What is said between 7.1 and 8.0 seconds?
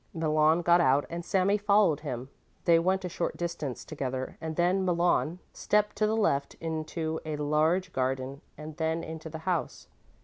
a large